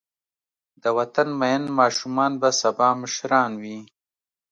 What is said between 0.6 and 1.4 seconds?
د وطن